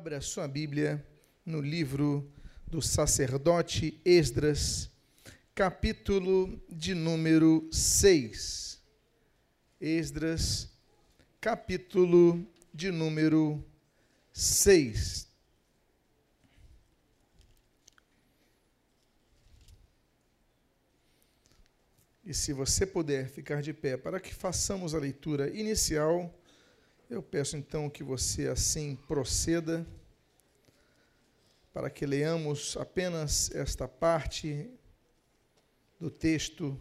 [0.00, 1.06] Abra sua Bíblia
[1.44, 2.32] no livro
[2.66, 4.90] do sacerdote Esdras,
[5.54, 8.80] capítulo de número 6.
[9.78, 10.72] Esdras,
[11.38, 13.62] capítulo de número
[14.32, 15.28] 6.
[22.24, 26.39] E se você puder ficar de pé para que façamos a leitura inicial
[27.10, 29.84] eu peço então que você assim proceda,
[31.72, 34.70] para que leamos apenas esta parte
[35.98, 36.78] do texto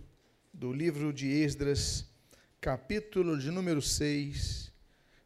[0.53, 2.05] do livro de Esdras,
[2.61, 4.71] capítulo de número 6,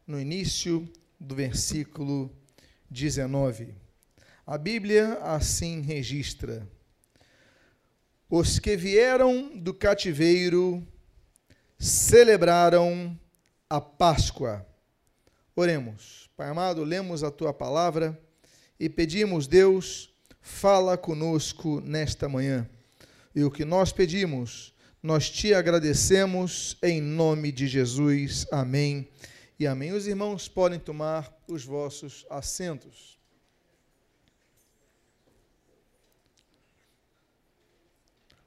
[0.06, 0.90] no início
[1.20, 2.34] do versículo
[2.88, 3.74] 19.
[4.46, 6.66] A Bíblia assim registra:
[8.30, 10.82] Os que vieram do cativeiro
[11.78, 13.18] celebraram
[13.68, 14.66] a Páscoa
[15.56, 16.28] Oremos.
[16.36, 18.20] Pai amado, lemos a tua palavra
[18.78, 22.68] e pedimos, Deus, fala conosco nesta manhã.
[23.32, 28.48] E o que nós pedimos, nós te agradecemos em nome de Jesus.
[28.50, 29.08] Amém
[29.56, 29.92] e amém.
[29.92, 33.16] Os irmãos podem tomar os vossos assentos.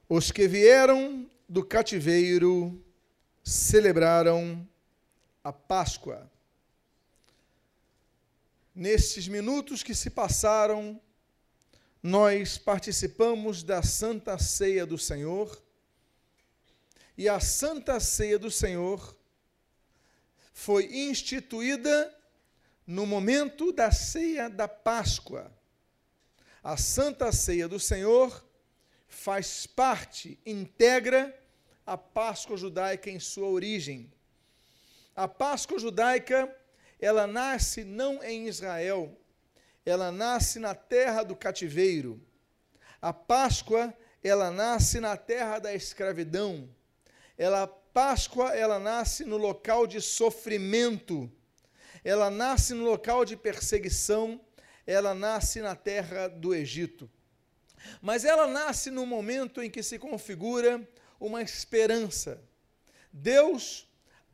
[0.06, 2.78] Os que vieram do cativeiro
[3.42, 4.68] celebraram
[5.42, 6.30] a Páscoa
[8.78, 11.00] nesses minutos que se passaram,
[12.00, 15.60] nós participamos da Santa Ceia do Senhor.
[17.16, 19.16] E a Santa Ceia do Senhor
[20.52, 22.16] foi instituída
[22.86, 25.52] no momento da ceia da Páscoa.
[26.62, 28.48] A Santa Ceia do Senhor
[29.08, 31.36] faz parte, integra
[31.84, 34.12] a Páscoa judaica em sua origem.
[35.16, 36.56] A Páscoa judaica
[37.00, 39.16] ela nasce não em Israel,
[39.84, 42.20] ela nasce na terra do cativeiro.
[43.00, 46.68] A Páscoa, ela nasce na terra da escravidão.
[47.36, 51.30] Ela Páscoa, ela nasce no local de sofrimento.
[52.04, 54.40] Ela nasce no local de perseguição.
[54.86, 57.10] Ela nasce na terra do Egito.
[58.02, 60.86] Mas ela nasce no momento em que se configura
[61.18, 62.40] uma esperança.
[63.12, 63.87] Deus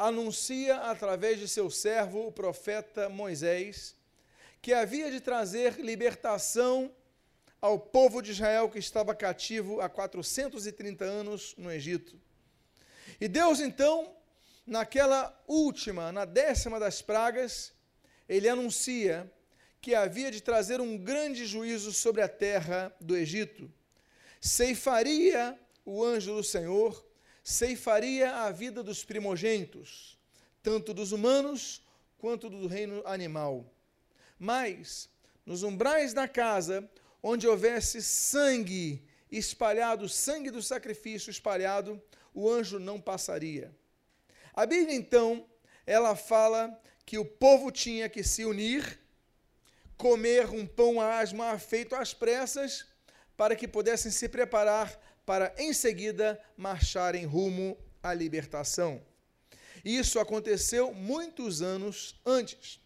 [0.06, 3.96] anuncia através de seu servo, o profeta Moisés,
[4.60, 6.94] que havia de trazer libertação
[7.60, 12.20] ao povo de Israel que estava cativo há 430 anos no Egito.
[13.20, 14.14] E Deus, então,
[14.66, 17.72] naquela última, na décima das pragas,
[18.28, 19.30] ele anuncia
[19.80, 23.70] que havia de trazer um grande juízo sobre a terra do Egito.
[24.40, 27.04] Ceifaria o anjo do Senhor
[27.44, 30.18] ceifaria a vida dos primogênitos,
[30.62, 31.82] tanto dos humanos
[32.16, 33.70] quanto do reino animal.
[34.38, 35.10] Mas,
[35.44, 36.88] nos umbrais da casa,
[37.22, 42.02] onde houvesse sangue espalhado, sangue do sacrifício espalhado,
[42.32, 43.70] o anjo não passaria.
[44.54, 45.46] A Bíblia, então,
[45.86, 48.98] ela fala que o povo tinha que se unir,
[49.98, 52.86] comer um pão asma feito às pressas,
[53.36, 59.00] para que pudessem se preparar para em seguida marcharem rumo à libertação.
[59.84, 62.80] Isso aconteceu muitos anos antes.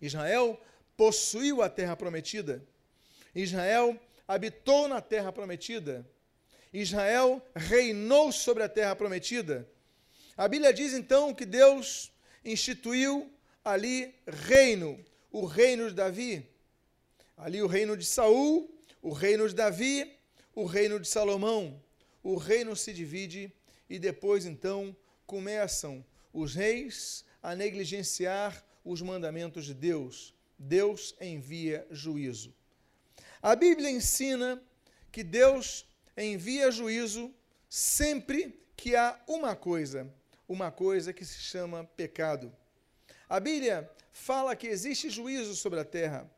[0.00, 0.60] Israel
[0.96, 2.62] possuiu a terra prometida.
[3.34, 6.08] Israel habitou na terra prometida.
[6.72, 9.68] Israel reinou sobre a terra prometida.
[10.36, 12.12] A Bíblia diz então que Deus
[12.44, 13.32] instituiu
[13.64, 16.48] ali reino, o reino de Davi.
[17.36, 18.70] Ali o reino de Saul,
[19.02, 20.16] o reino de Davi
[20.54, 21.82] o reino de Salomão.
[22.22, 23.52] O reino se divide
[23.88, 30.34] e depois então começam os reis a negligenciar os mandamentos de Deus.
[30.58, 32.54] Deus envia juízo.
[33.42, 34.62] A Bíblia ensina
[35.12, 37.34] que Deus envia juízo
[37.68, 40.12] sempre que há uma coisa,
[40.48, 42.54] uma coisa que se chama pecado.
[43.28, 46.30] A Bíblia fala que existe juízo sobre a terra.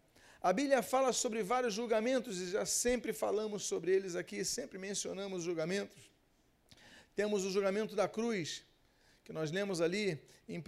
[0.46, 5.42] A Bíblia fala sobre vários julgamentos e já sempre falamos sobre eles aqui, sempre mencionamos
[5.42, 6.08] julgamentos.
[7.16, 8.62] Temos o julgamento da cruz,
[9.24, 10.16] que nós lemos ali
[10.48, 10.62] em 1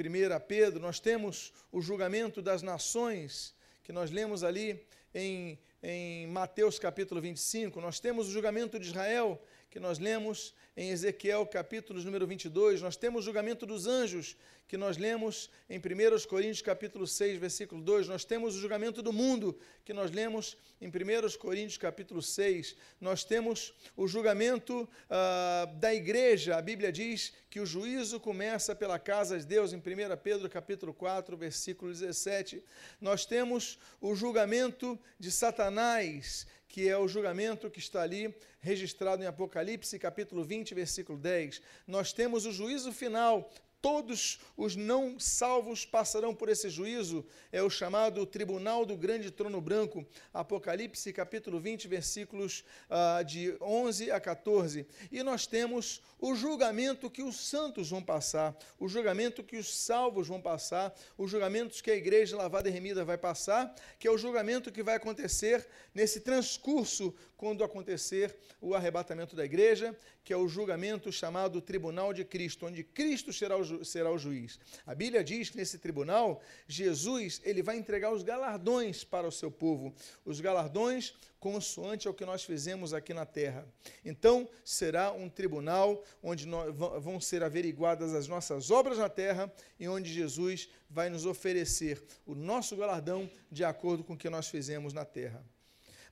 [0.49, 3.55] Pedro, nós temos o julgamento das nações,
[3.85, 4.85] que nós lemos ali
[5.15, 9.41] em, em Mateus capítulo 25, nós temos o julgamento de Israel,
[9.71, 14.37] que nós lemos em Ezequiel, capítulo número 22, nós temos o julgamento dos anjos,
[14.67, 19.13] que nós lemos em 1 Coríntios, capítulo 6, versículo 2, nós temos o julgamento do
[19.13, 25.93] mundo, que nós lemos em 1 Coríntios, capítulo 6, nós temos o julgamento uh, da
[25.93, 29.83] igreja, a Bíblia diz que o juízo começa pela casa de Deus, em 1
[30.23, 32.63] Pedro, capítulo 4, versículo 17,
[33.01, 39.27] nós temos o julgamento de Satanás, que é o julgamento que está ali registrado em
[39.27, 41.63] Apocalipse, capítulo 20, versículo 10.
[41.87, 47.71] Nós temos o juízo final todos os não salvos passarão por esse juízo, é o
[47.71, 54.87] chamado Tribunal do Grande Trono Branco, Apocalipse capítulo 20, versículos uh, de 11 a 14.
[55.13, 60.27] E nós temos o julgamento que os santos vão passar, o julgamento que os salvos
[60.27, 64.19] vão passar, os julgamentos que a igreja lavada e remida vai passar, que é o
[64.19, 70.49] julgamento que vai acontecer nesse transcurso quando acontecer o arrebatamento da igreja, que é o
[70.49, 74.59] julgamento chamado Tribunal de Cristo, onde Cristo será o, será o juiz.
[74.87, 79.51] A Bíblia diz que nesse tribunal, Jesus ele vai entregar os galardões para o seu
[79.51, 79.95] povo,
[80.25, 83.67] os galardões consoante ao que nós fizemos aqui na terra.
[84.05, 89.89] Então, será um tribunal onde nós, vão ser averiguadas as nossas obras na terra e
[89.89, 94.93] onde Jesus vai nos oferecer o nosso galardão de acordo com o que nós fizemos
[94.93, 95.45] na terra.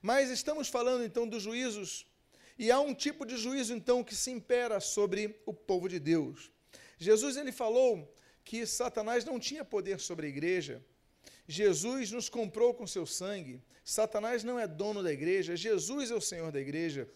[0.01, 2.05] Mas estamos falando então dos juízos
[2.57, 6.51] e há um tipo de juízo, então, que se impera sobre o povo de Deus.
[6.97, 8.13] Jesus ele falou
[8.43, 10.83] que Satanás não tinha poder sobre a igreja.
[11.47, 13.61] Jesus nos comprou com seu sangue.
[13.83, 15.55] Satanás não é dono da igreja.
[15.55, 17.07] Jesus é o Senhor da igreja.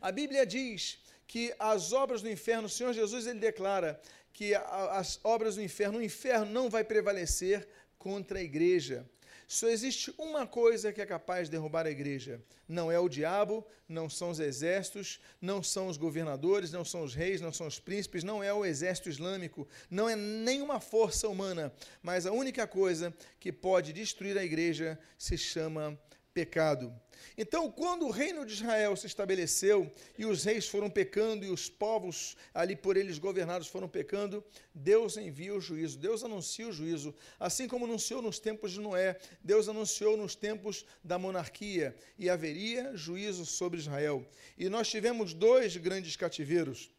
[0.00, 4.00] A Bíblia diz que as obras do inferno, o Senhor Jesus ele declara
[4.32, 7.66] que as obras do inferno, o inferno não vai prevalecer
[7.98, 9.08] contra a igreja.
[9.46, 12.42] Só existe uma coisa que é capaz de derrubar a igreja.
[12.68, 17.14] Não é o diabo, não são os exércitos, não são os governadores, não são os
[17.14, 21.72] reis, não são os príncipes, não é o exército islâmico, não é nenhuma força humana.
[22.02, 25.96] Mas a única coisa que pode destruir a igreja se chama
[26.36, 26.94] pecado.
[27.38, 31.66] Então, quando o reino de Israel se estabeleceu e os reis foram pecando e os
[31.66, 34.44] povos ali por eles governados foram pecando,
[34.74, 39.18] Deus envia o juízo, Deus anuncia o juízo, assim como anunciou nos tempos de Noé,
[39.42, 44.22] Deus anunciou nos tempos da monarquia e haveria juízo sobre Israel.
[44.58, 46.90] E nós tivemos dois grandes cativeiros.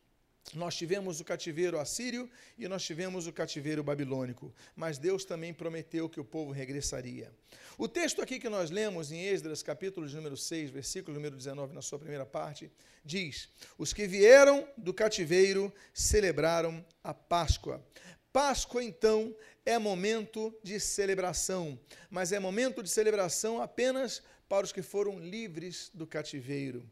[0.54, 6.08] Nós tivemos o cativeiro assírio e nós tivemos o cativeiro babilônico, mas Deus também prometeu
[6.08, 7.32] que o povo regressaria.
[7.78, 11.82] O texto aqui que nós lemos em Esdras, capítulo número 6, versículo número 19, na
[11.82, 12.72] sua primeira parte,
[13.04, 17.86] diz: Os que vieram do cativeiro celebraram a Páscoa.
[18.32, 19.36] Páscoa, então,
[19.66, 21.78] é momento de celebração,
[22.10, 26.90] mas é momento de celebração apenas para os que foram livres do cativeiro.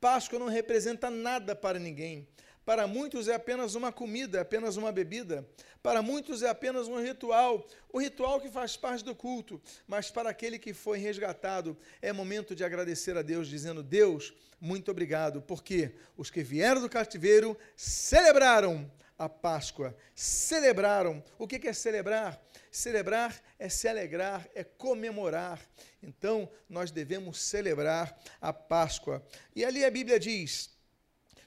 [0.00, 2.26] Páscoa não representa nada para ninguém.
[2.66, 5.48] Para muitos é apenas uma comida, é apenas uma bebida.
[5.80, 9.62] Para muitos é apenas um ritual, o ritual que faz parte do culto.
[9.86, 14.90] Mas para aquele que foi resgatado, é momento de agradecer a Deus, dizendo: Deus, muito
[14.90, 19.96] obrigado, porque os que vieram do cativeiro celebraram a Páscoa.
[20.12, 21.22] Celebraram.
[21.38, 22.42] O que é celebrar?
[22.68, 25.60] Celebrar é se alegrar, é comemorar.
[26.02, 29.24] Então, nós devemos celebrar a Páscoa.
[29.54, 30.76] E ali a Bíblia diz: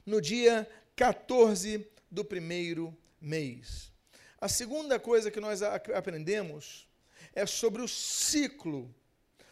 [0.06, 0.66] no dia
[0.96, 3.92] 14 do primeiro mês.
[4.40, 6.88] A segunda coisa que nós aprendemos
[7.34, 8.92] é sobre o ciclo,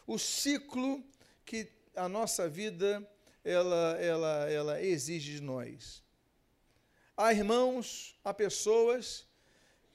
[0.07, 1.05] o ciclo
[1.45, 3.07] que a nossa vida
[3.45, 6.03] ela, ela, ela exige de nós.
[7.17, 9.27] Há irmãos, há pessoas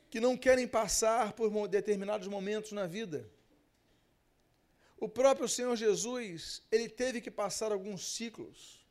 [0.09, 3.29] que não querem passar por determinados momentos na vida.
[4.97, 8.82] O próprio Senhor Jesus, ele teve que passar alguns ciclos.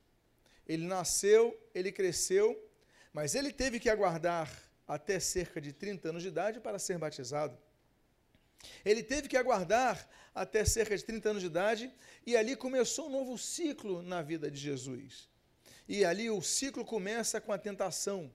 [0.67, 2.59] Ele nasceu, ele cresceu,
[3.13, 4.51] mas ele teve que aguardar
[4.87, 7.59] até cerca de 30 anos de idade para ser batizado.
[8.85, 11.93] Ele teve que aguardar até cerca de 30 anos de idade
[12.27, 15.29] e ali começou um novo ciclo na vida de Jesus.
[15.89, 18.33] E ali o ciclo começa com a tentação.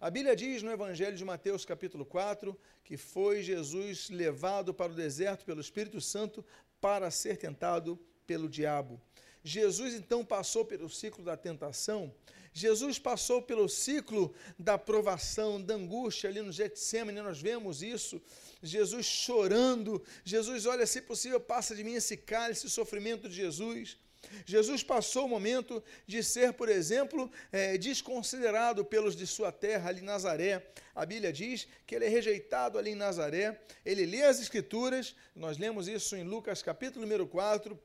[0.00, 4.94] A Bíblia diz no Evangelho de Mateus, capítulo 4, que foi Jesus levado para o
[4.94, 6.44] deserto pelo Espírito Santo
[6.80, 7.96] para ser tentado
[8.26, 9.00] pelo diabo.
[9.42, 12.12] Jesus então passou pelo ciclo da tentação,
[12.52, 18.20] Jesus passou pelo ciclo da provação, da angústia ali no Getsemane, nós vemos isso,
[18.62, 23.96] Jesus chorando, Jesus, olha, se possível, passa de mim esse cálice, esse sofrimento de Jesus.
[24.44, 30.00] Jesus passou o momento de ser, por exemplo, é, desconsiderado pelos de sua terra, ali
[30.00, 30.66] em Nazaré.
[30.94, 33.60] A Bíblia diz que ele é rejeitado ali em Nazaré.
[33.84, 37.80] Ele lê as Escrituras, nós lemos isso em Lucas capítulo número 4,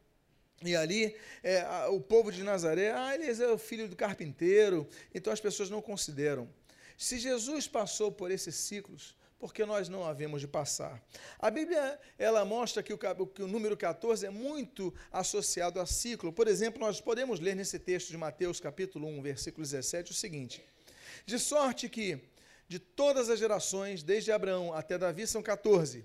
[0.63, 5.31] E ali, é, o povo de Nazaré, ah, ele é o filho do carpinteiro, então
[5.31, 6.49] as pessoas não consideram.
[6.97, 11.03] Se Jesus passou por esses ciclos, porque nós não havemos de passar.
[11.37, 16.31] A Bíblia ela mostra que o, que o, número 14 é muito associado a ciclo.
[16.31, 20.63] Por exemplo, nós podemos ler nesse texto de Mateus, capítulo 1, versículo 17, o seguinte:
[21.25, 22.19] De sorte que
[22.67, 26.03] de todas as gerações, desde Abraão até Davi, são 14.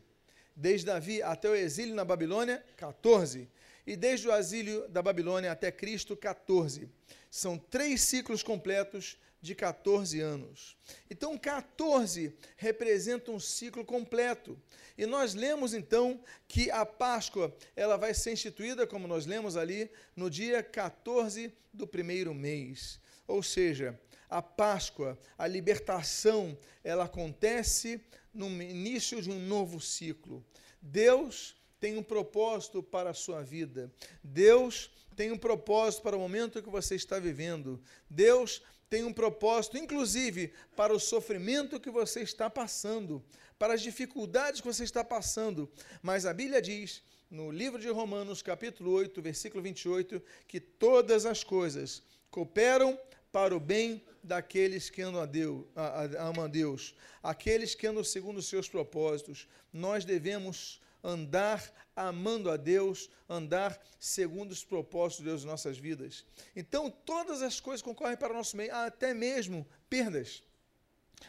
[0.55, 3.49] Desde Davi até o exílio na Babilônia, 14.
[3.91, 6.89] E desde o exílio da Babilônia até Cristo, 14.
[7.29, 10.77] São três ciclos completos de 14 anos.
[11.11, 14.57] Então, 14 representa um ciclo completo.
[14.97, 19.91] E nós lemos então que a Páscoa, ela vai ser instituída, como nós lemos ali,
[20.15, 23.01] no dia 14 do primeiro mês.
[23.27, 28.01] Ou seja, a Páscoa, a libertação, ela acontece
[28.33, 30.47] no início de um novo ciclo.
[30.81, 33.91] Deus tem um propósito para a sua vida.
[34.23, 37.83] Deus tem um propósito para o momento que você está vivendo.
[38.09, 43.25] Deus tem um propósito, inclusive, para o sofrimento que você está passando,
[43.59, 45.71] para as dificuldades que você está passando.
[46.03, 51.43] Mas a Bíblia diz, no livro de Romanos, capítulo 8, versículo 28, que todas as
[51.45, 52.99] coisas cooperam
[53.31, 57.87] para o bem daqueles que andam a Deus, a, a, amam a Deus, aqueles que
[57.87, 59.47] andam segundo os seus propósitos.
[59.73, 66.25] Nós devemos andar amando a Deus, andar segundo os propósitos de Deus em nossas vidas.
[66.55, 70.43] Então, todas as coisas concorrem para o nosso meio, até mesmo perdas,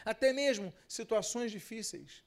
[0.04, 2.22] até mesmo situações difíceis.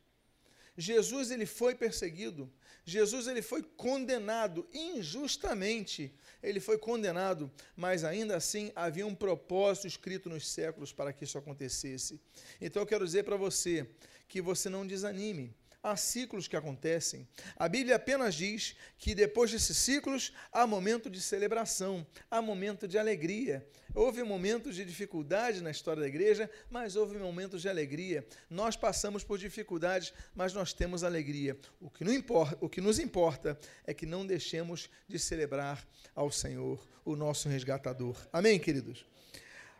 [0.77, 2.51] Jesus ele foi perseguido,
[2.85, 6.13] Jesus ele foi condenado injustamente.
[6.43, 11.39] Ele foi condenado, mas ainda assim havia um propósito escrito nos séculos para que isso
[11.39, 12.21] acontecesse.
[12.61, 13.89] Então eu quero dizer para você
[14.27, 17.27] que você não desanime há ciclos que acontecem.
[17.55, 22.97] A Bíblia apenas diz que depois desses ciclos há momento de celebração, há momento de
[22.97, 23.63] alegria.
[23.93, 28.27] Houve momentos de dificuldade na história da igreja, mas houve momentos de alegria.
[28.49, 31.55] Nós passamos por dificuldades, mas nós temos alegria.
[31.79, 36.31] O que, não importa, o que nos importa é que não deixemos de celebrar ao
[36.31, 38.17] Senhor, o nosso resgatador.
[38.33, 39.05] Amém, queridos?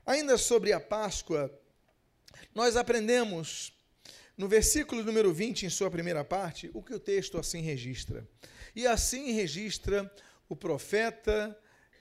[0.05, 1.51] Ainda sobre a Páscoa,
[2.53, 3.74] nós aprendemos
[4.37, 8.27] no versículo número 20, em sua primeira parte, o que o texto assim registra.
[8.75, 10.13] E assim registra
[10.49, 11.57] o profeta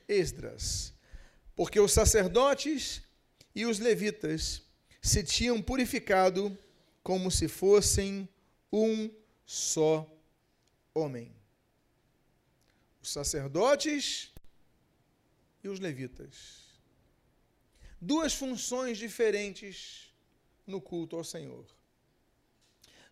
[0.08, 0.92] Esdras,
[1.54, 3.02] porque os sacerdotes
[3.54, 4.62] e os levitas
[5.00, 6.56] se tinham purificado
[7.02, 8.28] como se fossem
[8.72, 9.08] um
[9.46, 10.10] só
[10.92, 11.32] homem.
[13.00, 14.32] Os sacerdotes
[15.62, 16.64] e os levitas.
[18.00, 20.12] Duas funções diferentes
[20.66, 21.64] no culto ao Senhor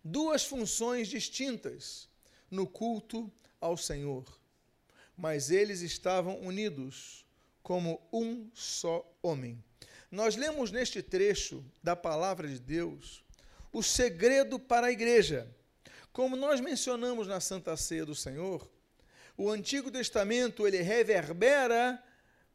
[0.03, 2.09] duas funções distintas
[2.51, 3.31] no culto
[3.61, 4.25] ao Senhor,
[5.15, 7.25] mas eles estavam unidos
[7.61, 9.63] como um só homem.
[10.11, 13.23] Nós lemos neste trecho da palavra de Deus
[13.71, 15.47] o segredo para a igreja.
[16.11, 18.69] Como nós mencionamos na Santa Ceia do Senhor,
[19.35, 22.03] o Antigo Testamento ele reverbera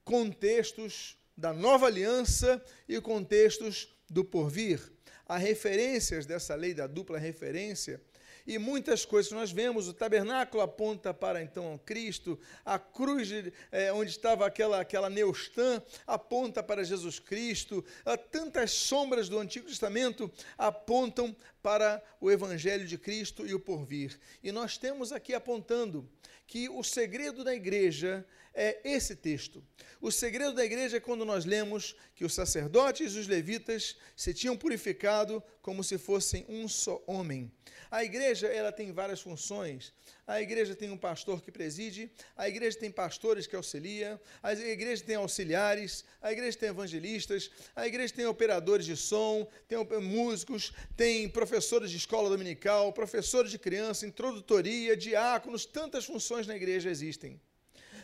[0.05, 4.93] contextos da nova aliança e contextos do porvir
[5.29, 8.01] há referências dessa lei da dupla referência,
[8.49, 13.29] e muitas coisas nós vemos, o tabernáculo aponta para então Cristo, a cruz
[13.71, 17.85] é, onde estava aquela, aquela Neustã aponta para Jesus Cristo,
[18.33, 24.19] tantas sombras do Antigo Testamento apontam para o Evangelho de Cristo e o porvir.
[24.43, 26.09] E nós temos aqui apontando
[26.47, 28.27] que o segredo da igreja
[28.61, 29.63] é esse texto.
[30.01, 34.35] O segredo da igreja é quando nós lemos que os sacerdotes e os levitas se
[34.35, 37.53] tinham purificado como se fossem um só homem.
[37.89, 39.93] A igreja ela tem várias funções.
[40.27, 45.05] A igreja tem um pastor que preside, a igreja tem pastores que auxiliam, a igreja
[45.05, 51.29] tem auxiliares, a igreja tem evangelistas, a igreja tem operadores de som, tem músicos, tem
[51.29, 57.41] professores de escola dominical, professores de criança, introdutoria, diáconos, tantas funções na igreja existem.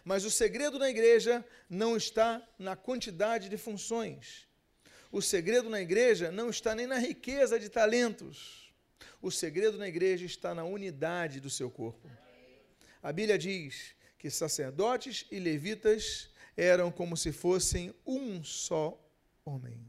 [0.04, 4.46] Mas o segredo na igreja não está na quantidade de funções.
[5.11, 8.73] O segredo na igreja não está nem na riqueza de talentos.
[9.23, 12.11] O segredo na igreja está na unidade do seu corpo.
[13.02, 19.00] A Bíblia diz que sacerdotes e levitas eram como se fossem um só
[19.44, 19.87] homem.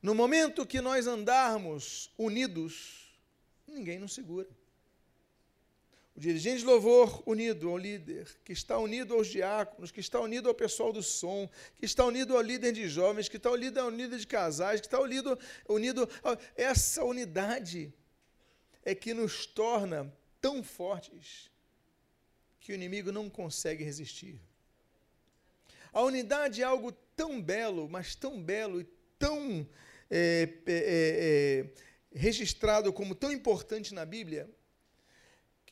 [0.00, 3.14] No momento que nós andarmos unidos,
[3.66, 4.48] ninguém nos segura.
[6.14, 10.48] O dirigente de louvor unido ao líder, que está unido aos diáconos, que está unido
[10.48, 13.88] ao pessoal do som, que está unido ao líder de jovens, que está unido ao
[13.88, 16.36] líder de casais, que está unido, unido a...
[16.54, 17.92] essa unidade
[18.84, 21.50] é que nos torna tão fortes
[22.60, 24.38] que o inimigo não consegue resistir.
[25.92, 28.84] A unidade é algo tão belo, mas tão belo e
[29.18, 29.66] tão
[30.10, 31.66] é, é, é,
[32.14, 34.48] registrado como tão importante na Bíblia,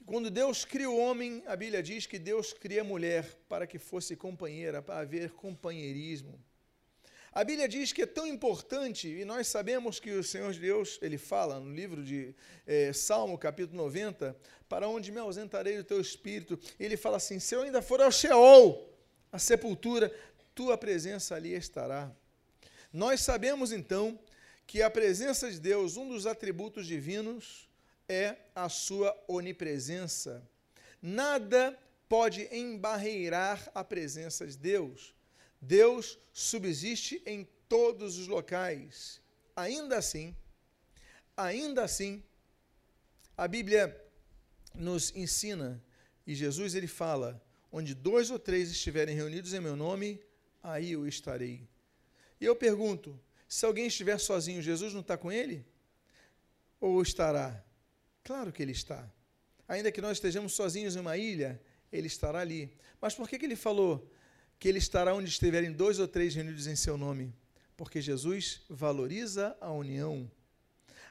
[0.00, 3.66] que quando Deus cria o homem, a Bíblia diz que Deus cria a mulher para
[3.66, 6.42] que fosse companheira, para haver companheirismo.
[7.32, 11.16] A Bíblia diz que é tão importante, e nós sabemos que o Senhor Deus, ele
[11.16, 12.34] fala no livro de
[12.66, 14.36] é, Salmo, capítulo 90,
[14.68, 16.58] para onde me ausentarei do teu espírito.
[16.78, 18.92] Ele fala assim: se eu ainda for ao Sheol,
[19.30, 20.12] a sepultura,
[20.56, 22.10] tua presença ali estará.
[22.92, 24.18] Nós sabemos então
[24.66, 27.69] que a presença de Deus, um dos atributos divinos,
[28.10, 30.42] é a sua onipresença.
[31.00, 35.14] Nada pode embarreirar a presença de Deus.
[35.60, 39.20] Deus subsiste em todos os locais.
[39.54, 40.34] Ainda assim,
[41.36, 42.22] ainda assim,
[43.36, 43.96] a Bíblia
[44.74, 45.80] nos ensina
[46.26, 47.40] e Jesus ele fala:
[47.70, 50.20] onde dois ou três estiverem reunidos em meu nome,
[50.60, 51.68] aí eu estarei.
[52.40, 55.64] E eu pergunto: se alguém estiver sozinho, Jesus não está com ele?
[56.80, 57.64] Ou estará?
[58.30, 59.10] Claro que ele está.
[59.66, 61.60] Ainda que nós estejamos sozinhos em uma ilha,
[61.90, 62.72] ele estará ali.
[63.00, 64.08] Mas por que, que ele falou?
[64.60, 67.32] que ele estará onde estiverem dois ou três reunidos em seu nome,
[67.78, 70.30] porque Jesus valoriza a união.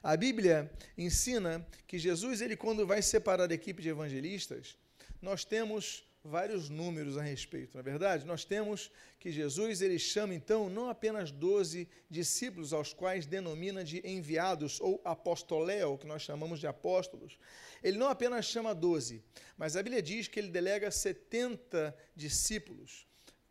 [0.03, 4.77] A Bíblia ensina que Jesus, ele quando vai separar a equipe de evangelistas,
[5.19, 8.25] nós temos vários números a respeito, na é verdade?
[8.25, 14.05] Nós temos que Jesus ele chama então não apenas doze discípulos, aos quais denomina de
[14.05, 17.37] enviados ou apostoléu, que nós chamamos de apóstolos.
[17.81, 19.23] Ele não apenas chama doze,
[19.57, 23.07] mas a Bíblia diz que ele delega setenta discípulos.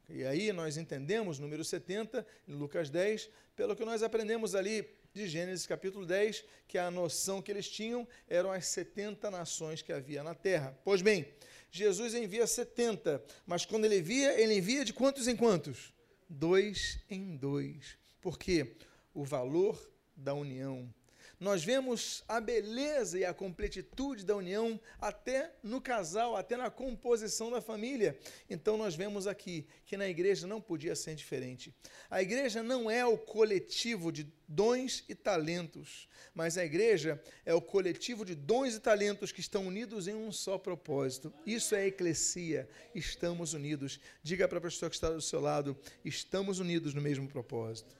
[0.08, 4.82] E aí nós entendemos, número 70, em Lucas 10, pelo que nós aprendemos ali
[5.18, 9.92] de Gênesis capítulo 10, que a noção que eles tinham eram as 70 nações que
[9.92, 10.78] havia na terra.
[10.84, 11.26] Pois bem,
[11.70, 15.92] Jesus envia 70, mas quando ele envia, ele envia de quantos em quantos?
[16.28, 17.98] Dois em dois.
[18.20, 18.76] Por quê?
[19.12, 20.92] O valor da união
[21.40, 27.50] nós vemos a beleza e a completitude da união até no casal, até na composição
[27.50, 28.18] da família.
[28.50, 31.72] Então nós vemos aqui que na igreja não podia ser diferente.
[32.10, 37.60] A igreja não é o coletivo de dons e talentos, mas a igreja é o
[37.60, 41.32] coletivo de dons e talentos que estão unidos em um só propósito.
[41.46, 42.68] Isso é a eclesia.
[42.94, 44.00] Estamos unidos.
[44.22, 47.96] Diga para a pessoa que está do seu lado: estamos unidos no mesmo propósito.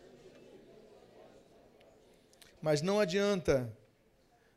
[2.60, 3.76] Mas não adianta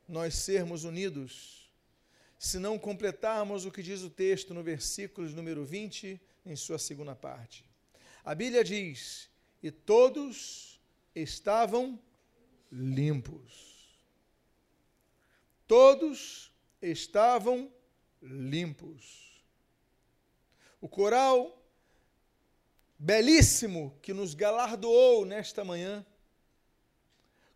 [0.08, 1.62] nós sermos unidos
[2.38, 7.16] se não completarmos o que diz o texto no versículo número 20, em sua segunda
[7.16, 7.64] parte.
[8.26, 9.30] A Bíblia diz:
[9.62, 10.82] E todos
[11.14, 12.00] estavam
[12.72, 13.72] limpos.
[15.68, 17.72] Todos estavam
[18.22, 19.44] limpos.
[20.82, 21.64] O coral
[22.98, 26.06] belíssimo que nos galardoou nesta manhã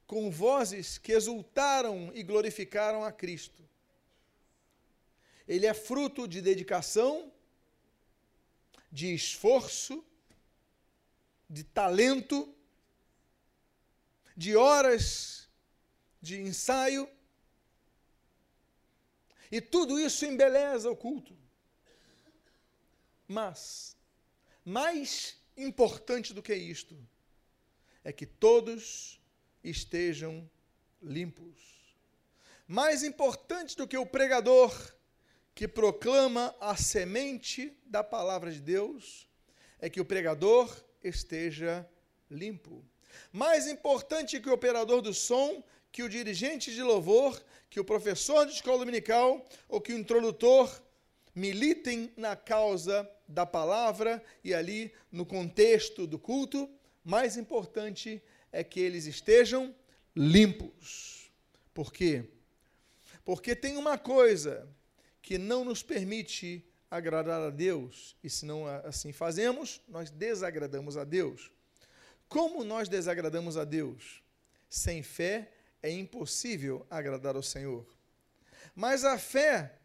[0.07, 3.63] com vozes que exultaram e glorificaram a Cristo.
[5.47, 7.31] Ele é fruto de dedicação,
[8.91, 10.03] de esforço,
[11.49, 12.53] de talento,
[14.35, 15.47] de horas
[16.21, 17.07] de ensaio.
[19.51, 21.37] E tudo isso embeleza o culto.
[23.27, 23.95] Mas,
[24.63, 26.97] mais importante do que isto,
[28.03, 29.14] é que todos
[29.69, 30.49] estejam
[31.01, 31.57] limpos.
[32.67, 34.73] Mais importante do que o pregador
[35.53, 39.27] que proclama a semente da palavra de Deus
[39.79, 41.87] é que o pregador esteja
[42.29, 42.83] limpo.
[43.31, 48.45] Mais importante que o operador do som, que o dirigente de louvor, que o professor
[48.45, 50.81] de escola dominical ou que o introdutor
[51.33, 56.69] militem na causa da palavra e ali no contexto do culto,
[57.03, 58.21] mais importante
[58.55, 59.75] é que eles estejam
[60.15, 61.29] limpos.
[61.73, 62.23] Por quê?
[63.25, 64.65] Porque tem uma coisa
[65.21, 71.03] que não nos permite agradar a Deus, e se não assim fazemos, nós desagradamos a
[71.03, 71.51] Deus.
[72.29, 74.23] Como nós desagradamos a Deus?
[74.69, 75.51] Sem fé
[75.83, 77.85] é impossível agradar ao Senhor.
[78.73, 79.77] Mas a fé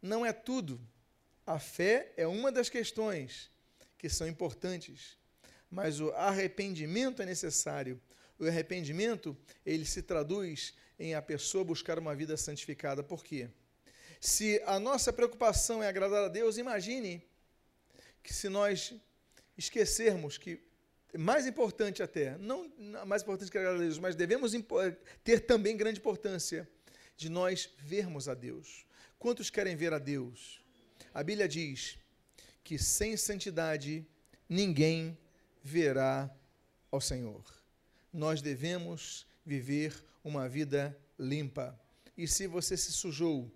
[0.00, 0.80] não é tudo.
[1.44, 3.50] A fé é uma das questões
[3.98, 5.18] que são importantes,
[5.72, 8.00] mas o arrependimento é necessário
[8.42, 13.02] o arrependimento, ele se traduz em a pessoa buscar uma vida santificada.
[13.02, 13.48] Por quê?
[14.20, 17.22] Se a nossa preocupação é agradar a Deus, imagine
[18.22, 18.94] que se nós
[19.56, 20.60] esquecermos que
[21.16, 22.72] mais importante até, não
[23.06, 24.52] mais importante que agradar a Deus, mas devemos
[25.22, 26.68] ter também grande importância
[27.16, 28.84] de nós vermos a Deus.
[29.18, 30.60] Quantos querem ver a Deus?
[31.14, 31.98] A Bíblia diz
[32.64, 34.06] que sem santidade
[34.48, 35.16] ninguém
[35.62, 36.30] verá
[36.90, 37.44] ao Senhor.
[38.12, 41.78] Nós devemos viver uma vida limpa.
[42.16, 43.50] E se você se sujou,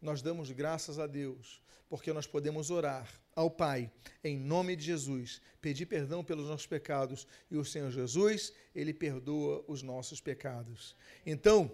[0.00, 3.90] nós damos graças a Deus, porque nós podemos orar ao Pai,
[4.22, 9.64] em nome de Jesus, pedir perdão pelos nossos pecados, e o Senhor Jesus, ele perdoa
[9.66, 10.94] os nossos pecados.
[11.24, 11.70] Então,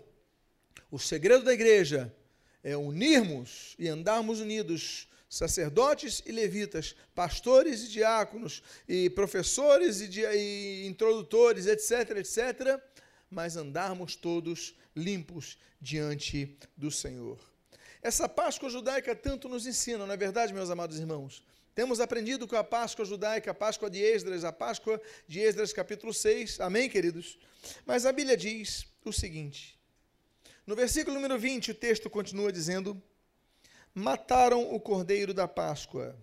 [0.91, 2.15] o segredo da igreja
[2.63, 10.87] é unirmos e andarmos unidos, sacerdotes e levitas, pastores e diáconos, e professores e, e
[10.87, 12.81] introdutores, etc, etc,
[13.31, 17.39] mas andarmos todos limpos diante do Senhor.
[18.03, 21.43] Essa Páscoa judaica tanto nos ensina, não é verdade, meus amados irmãos?
[21.75, 26.13] Temos aprendido com a Páscoa judaica, a Páscoa de Esdras, a Páscoa de Esdras, capítulo
[26.13, 26.61] 6.
[26.61, 27.39] Amém, queridos?
[27.87, 29.79] Mas a Bíblia diz o seguinte:
[30.67, 33.01] no versículo número 20, o texto continua dizendo:
[33.99, 36.17] Mataram o cordeiro da Páscoa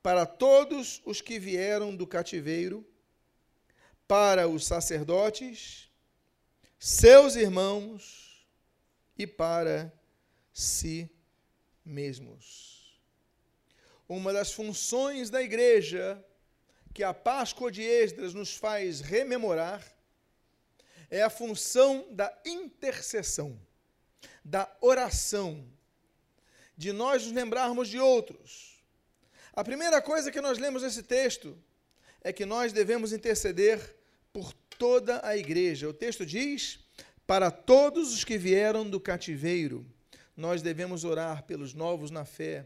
[0.00, 2.86] para todos os que vieram do cativeiro,
[4.06, 5.90] para os sacerdotes,
[6.78, 8.46] seus irmãos
[9.18, 9.92] e para
[10.52, 11.10] si
[11.84, 12.96] mesmos.
[14.08, 16.24] Uma das funções da igreja
[16.94, 19.84] que a Páscoa de Esdras nos faz rememorar
[21.10, 23.60] é a função da intercessão,
[24.44, 25.76] da oração,
[26.78, 28.80] de nós nos lembrarmos de outros.
[29.52, 31.58] A primeira coisa que nós lemos nesse texto
[32.22, 33.96] é que nós devemos interceder
[34.32, 35.88] por toda a igreja.
[35.88, 36.78] O texto diz:
[37.26, 39.84] para todos os que vieram do cativeiro,
[40.36, 42.64] nós devemos orar pelos novos na fé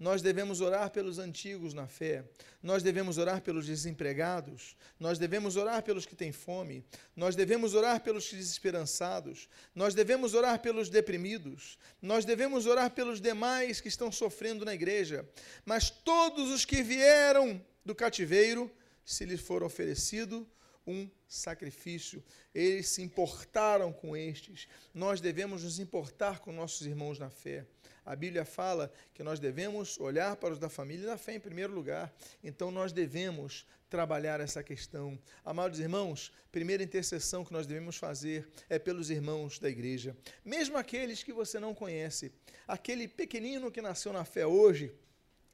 [0.00, 2.24] nós devemos orar pelos antigos na fé,
[2.62, 6.82] nós devemos orar pelos desempregados, nós devemos orar pelos que têm fome,
[7.14, 13.78] nós devemos orar pelos desesperançados, nós devemos orar pelos deprimidos, nós devemos orar pelos demais
[13.78, 15.28] que estão sofrendo na igreja.
[15.66, 18.72] Mas todos os que vieram do cativeiro,
[19.04, 20.48] se lhes for oferecido
[20.86, 24.66] um sacrifício, eles se importaram com estes.
[24.94, 27.66] Nós devemos nos importar com nossos irmãos na fé
[28.04, 31.72] a Bíblia fala que nós devemos olhar para os da família da fé em primeiro
[31.72, 32.12] lugar.
[32.42, 35.18] Então nós devemos trabalhar essa questão.
[35.44, 41.22] Amados irmãos, primeira intercessão que nós devemos fazer é pelos irmãos da igreja, mesmo aqueles
[41.22, 42.32] que você não conhece,
[42.68, 44.94] aquele pequenino que nasceu na fé hoje,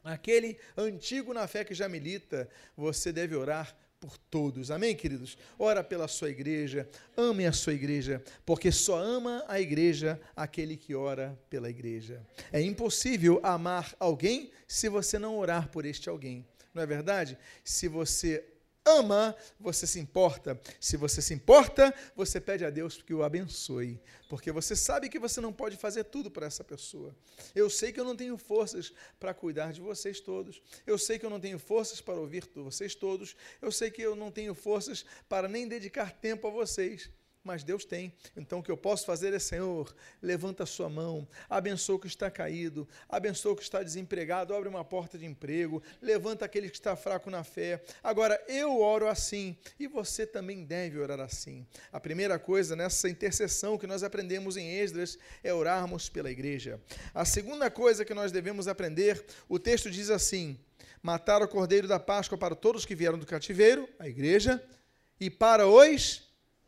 [0.05, 3.75] aquele antigo na fé que já milita, você deve orar
[4.07, 4.71] por todos.
[4.71, 5.37] Amém, queridos?
[5.59, 10.95] Ora pela sua igreja, ame a sua igreja, porque só ama a igreja aquele que
[10.95, 12.25] ora pela igreja.
[12.53, 16.47] É impossível amar alguém se você não orar por este alguém.
[16.73, 17.37] Não é verdade?
[17.65, 18.45] Se você
[18.87, 20.59] ama, você se importa.
[20.81, 25.19] Se você se importa, você pede a Deus que o abençoe, porque você sabe que
[25.19, 27.15] você não pode fazer tudo para essa pessoa.
[27.55, 30.63] Eu sei que eu não tenho forças para cuidar de vocês todos.
[30.87, 33.37] Eu sei que eu não tenho forças para ouvir vocês todos.
[33.61, 37.11] Eu sei que eu não tenho forças para nem dedicar tempo a vocês
[37.47, 38.13] mas Deus tem.
[38.37, 42.07] Então o que eu posso fazer é, Senhor, levanta a sua mão, abençoa o que
[42.07, 46.77] está caído, abençoa o que está desempregado, abre uma porta de emprego, levanta aquele que
[46.77, 47.83] está fraco na fé.
[48.03, 51.67] Agora, eu oro assim e você também deve orar assim.
[51.93, 56.81] A primeira coisa nessa intercessão que nós aprendemos em Esdras é orarmos pela igreja.
[57.15, 60.59] A segunda coisa que nós devemos aprender, o texto diz assim:
[61.03, 64.63] matar o cordeiro da Páscoa para todos que vieram do cativeiro, a igreja,
[65.21, 66.26] e para os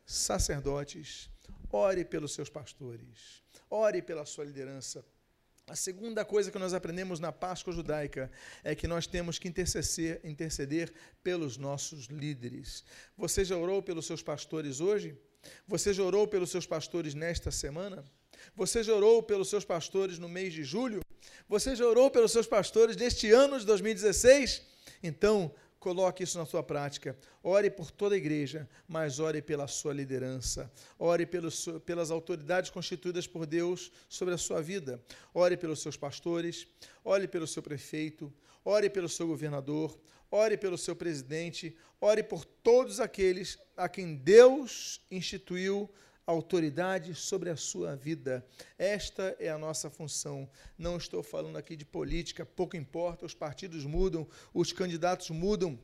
[0.09, 1.29] sacerdotes,
[1.71, 5.05] ore pelos seus pastores, ore pela sua liderança.
[5.67, 8.31] A segunda coisa que nós aprendemos na Páscoa judaica
[8.65, 10.91] é que nós temos que interceder, interceder
[11.23, 12.85] pelos nossos líderes.
[13.19, 15.15] Você já orou pelos seus pastores hoje?
[15.67, 18.03] Você já orou pelos seus pastores nesta semana?
[18.57, 21.03] Você já orou pelos seus pastores no mês de julho?
[21.47, 24.63] Você já orou pelos seus pastores neste ano de 2016?
[25.03, 27.17] Então, Coloque isso na sua prática.
[27.43, 30.71] Ore por toda a igreja, mas ore pela sua liderança.
[30.99, 35.01] Ore pelas autoridades constituídas por Deus sobre a sua vida.
[35.33, 36.67] Ore pelos seus pastores,
[37.05, 38.33] ore pelo seu prefeito,
[38.65, 39.99] ore pelo seu governador,
[40.31, 45.89] ore pelo seu presidente, ore por todos aqueles a quem Deus instituiu
[46.31, 48.45] autoridade sobre a sua vida.
[48.77, 50.49] Esta é a nossa função.
[50.77, 55.79] Não estou falando aqui de política, pouco importa, os partidos mudam, os candidatos mudam.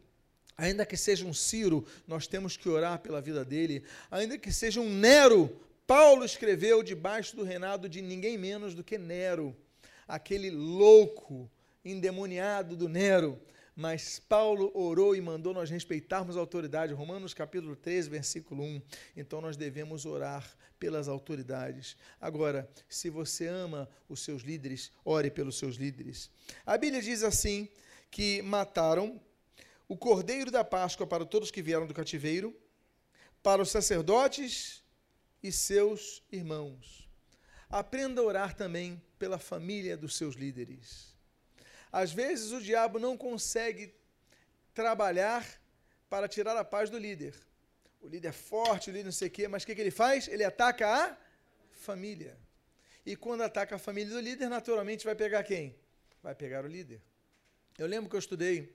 [0.56, 3.84] Ainda que seja um Ciro, nós temos que orar pela vida dele.
[4.10, 5.50] Ainda que seja um Nero,
[5.86, 9.56] Paulo escreveu debaixo do reinado de ninguém menos do que Nero,
[10.06, 11.50] aquele louco,
[11.82, 13.40] endemoniado do Nero
[13.74, 16.92] mas Paulo orou e mandou nós respeitarmos a autoridade.
[16.92, 18.82] Romanos capítulo 13, versículo 1.
[19.16, 21.96] Então nós devemos orar pelas autoridades.
[22.20, 26.30] Agora, se você ama os seus líderes, ore pelos seus líderes.
[26.64, 27.68] A Bíblia diz assim:
[28.10, 29.20] que mataram
[29.88, 32.56] o cordeiro da Páscoa para todos que vieram do cativeiro,
[33.42, 34.84] para os sacerdotes
[35.42, 37.08] e seus irmãos.
[37.68, 41.13] Aprenda a orar também pela família dos seus líderes.
[42.02, 43.94] Às vezes o diabo não consegue
[44.74, 45.46] trabalhar
[46.10, 47.32] para tirar a paz do líder.
[48.00, 49.92] O líder é forte, o líder não sei o quê, mas o que, que ele
[49.92, 50.26] faz?
[50.26, 51.16] Ele ataca a
[51.70, 52.36] família.
[53.06, 55.72] E quando ataca a família do líder, naturalmente vai pegar quem?
[56.20, 57.00] Vai pegar o líder.
[57.78, 58.74] Eu lembro que eu estudei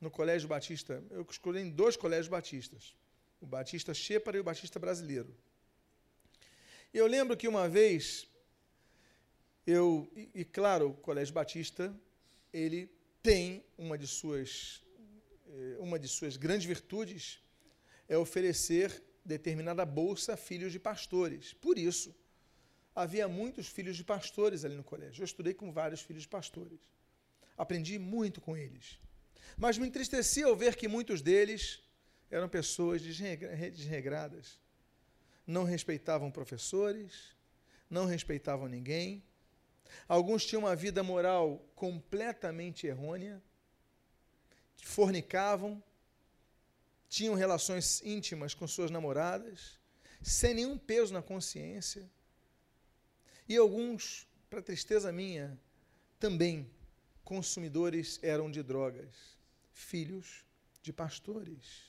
[0.00, 2.96] no Colégio Batista, eu escolhi em dois colégios batistas,
[3.42, 5.36] o Batista Shepard e o Batista Brasileiro.
[6.94, 8.26] E eu lembro que uma vez,
[9.66, 11.94] eu, e, e claro, o Colégio Batista
[12.52, 12.90] ele
[13.22, 14.82] tem uma de suas
[15.48, 17.40] eh, uma de suas grandes virtudes
[18.08, 21.52] é oferecer determinada bolsa a filhos de pastores.
[21.52, 22.14] Por isso,
[22.94, 25.20] havia muitos filhos de pastores ali no colégio.
[25.20, 26.80] Eu estudei com vários filhos de pastores.
[27.56, 28.98] Aprendi muito com eles.
[29.56, 31.82] Mas me entristecia ao ver que muitos deles
[32.30, 34.58] eram pessoas desregradas.
[35.46, 37.36] Não respeitavam professores,
[37.88, 39.22] não respeitavam ninguém,
[40.06, 43.42] Alguns tinham uma vida moral completamente errônea,
[44.82, 45.82] fornicavam,
[47.08, 49.78] tinham relações íntimas com suas namoradas,
[50.22, 52.08] sem nenhum peso na consciência.
[53.48, 55.58] E alguns, para tristeza minha,
[56.18, 56.70] também
[57.24, 59.38] consumidores eram de drogas,
[59.72, 60.44] filhos
[60.82, 61.88] de pastores.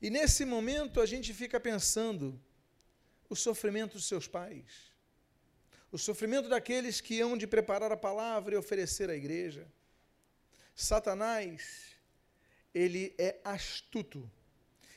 [0.00, 2.40] E nesse momento a gente fica pensando
[3.28, 4.93] o sofrimento dos seus pais
[5.94, 9.64] o sofrimento daqueles que hão de preparar a palavra e oferecer à igreja.
[10.74, 11.94] Satanás,
[12.74, 14.28] ele é astuto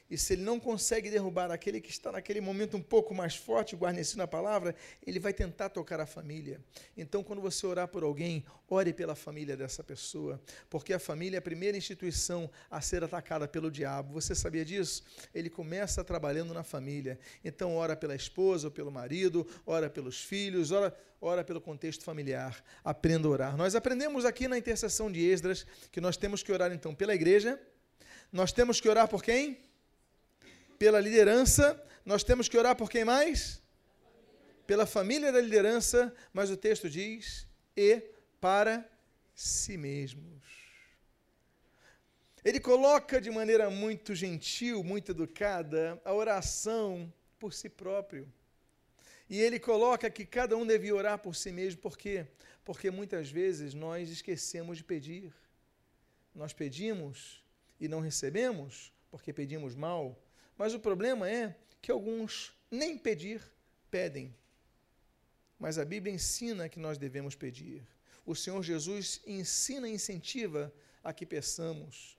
[0.10, 3.76] e se ele não consegue derrubar aquele que está naquele momento um pouco mais forte,
[3.76, 4.74] guarnecido na palavra,
[5.06, 6.62] ele vai tentar tocar a família.
[6.96, 11.40] Então, quando você orar por alguém, ore pela família dessa pessoa, porque a família é
[11.40, 14.14] a primeira instituição a ser atacada pelo diabo.
[14.14, 15.04] Você sabia disso?
[15.34, 17.20] Ele começa trabalhando na família.
[17.44, 22.64] Então, ora pela esposa ou pelo marido, ora pelos filhos, ora, ora pelo contexto familiar.
[22.82, 23.58] Aprenda a orar.
[23.58, 27.60] Nós aprendemos aqui na intercessão de Esdras que nós temos que orar então pela igreja.
[28.32, 29.67] Nós temos que orar por quem?
[30.78, 33.62] Pela liderança, nós temos que orar por quem mais?
[34.66, 38.02] Pela família da liderança, mas o texto diz: e
[38.40, 38.90] para
[39.34, 40.38] si mesmos.
[42.44, 48.32] Ele coloca de maneira muito gentil, muito educada, a oração por si próprio.
[49.30, 52.26] E ele coloca que cada um devia orar por si mesmo, por quê?
[52.64, 55.34] Porque muitas vezes nós esquecemos de pedir.
[56.34, 57.44] Nós pedimos
[57.80, 60.18] e não recebemos porque pedimos mal,
[60.58, 63.42] mas o problema é que alguns nem pedir
[63.92, 64.36] pedem.
[65.60, 67.82] Mas a Bíblia ensina que nós devemos pedir.
[68.26, 72.18] O Senhor Jesus ensina e incentiva a que peçamos.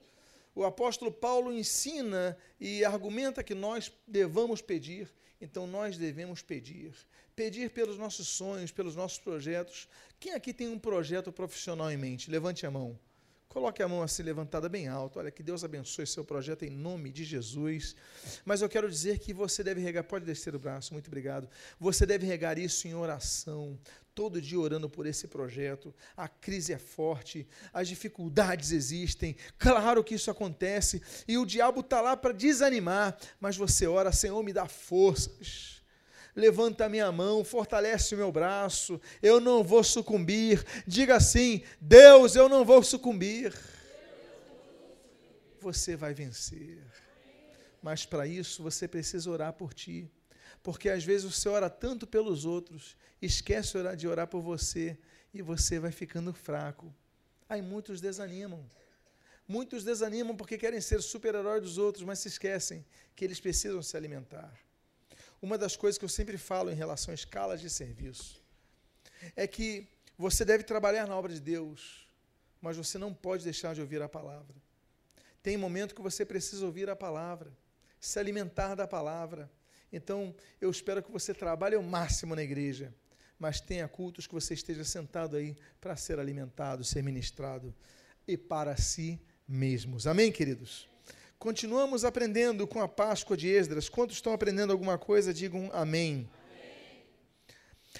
[0.55, 6.93] O apóstolo Paulo ensina e argumenta que nós devamos pedir, então nós devemos pedir.
[7.35, 9.87] Pedir pelos nossos sonhos, pelos nossos projetos.
[10.19, 12.29] Quem aqui tem um projeto profissional em mente?
[12.29, 12.99] Levante a mão.
[13.49, 15.17] Coloque a mão assim levantada bem alto.
[15.17, 17.95] Olha, que Deus abençoe seu projeto em nome de Jesus.
[18.45, 21.49] Mas eu quero dizer que você deve regar, pode descer o braço, muito obrigado.
[21.79, 23.75] Você deve regar isso em oração,
[24.13, 25.91] todo dia orando por esse projeto.
[26.15, 29.35] A crise é forte, as dificuldades existem.
[29.57, 34.43] Claro que isso acontece e o diabo está lá para desanimar, mas você ora, Senhor,
[34.43, 35.78] me dá forças
[36.39, 40.65] levanta a minha mão, fortalece o meu braço, eu não vou sucumbir.
[40.87, 43.53] Diga assim: Deus, eu não vou sucumbir.
[45.61, 46.81] Você vai vencer.
[47.81, 50.09] Mas para isso você precisa orar por ti.
[50.63, 54.97] Porque às vezes você ora tanto pelos outros, esquece de orar por você
[55.33, 56.93] e você vai ficando fraco.
[57.47, 58.65] Aí muitos desanimam.
[59.47, 63.97] Muitos desanimam porque querem ser super-herói dos outros, mas se esquecem que eles precisam se
[63.97, 64.53] alimentar.
[65.41, 68.43] Uma das coisas que eu sempre falo em relação a escalas de serviço
[69.35, 72.05] é que você deve trabalhar na obra de Deus,
[72.61, 74.55] mas você não pode deixar de ouvir a palavra.
[75.41, 77.51] Tem momento que você precisa ouvir a palavra,
[77.99, 79.49] se alimentar da palavra.
[79.91, 82.93] Então, eu espero que você trabalhe ao máximo na igreja,
[83.39, 87.73] mas tenha cultos que você esteja sentado aí para ser alimentado, ser ministrado
[88.27, 90.05] e para si mesmos.
[90.05, 90.88] Amém, queridos?
[91.39, 93.87] Continuamos aprendendo com a Páscoa de Esdras.
[93.87, 96.29] Quantos estão aprendendo alguma coisa, digam amém.
[96.43, 97.05] amém.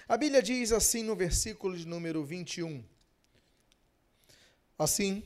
[0.09, 2.83] A Bíblia diz assim no versículo de número 21.
[4.77, 5.23] Assim,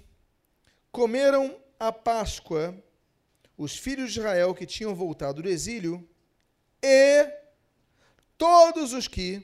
[0.92, 2.78] comeram a Páscoa
[3.58, 6.08] os filhos de Israel que tinham voltado do exílio
[6.84, 7.28] e
[8.38, 9.44] todos os que,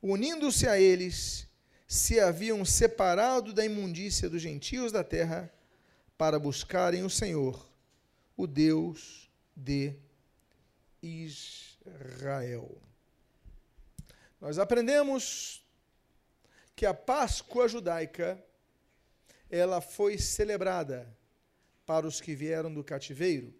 [0.00, 1.46] unindo-se a eles,
[1.86, 5.52] se haviam separado da imundícia dos gentios da terra
[6.16, 7.70] para buscarem o Senhor,
[8.36, 9.94] o Deus de
[11.02, 12.80] Israel.
[14.40, 15.64] Nós aprendemos
[16.74, 18.42] que a Páscoa judaica
[19.48, 21.06] ela foi celebrada
[21.84, 23.54] para os que vieram do cativeiro.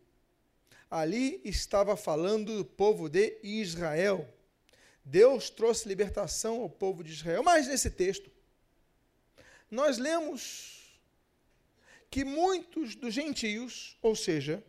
[0.90, 4.28] Ali estava falando do povo de Israel.
[5.04, 7.42] Deus trouxe libertação ao povo de Israel.
[7.42, 8.30] Mas nesse texto,
[9.70, 10.81] nós lemos
[12.12, 14.62] que muitos dos gentios, ou seja,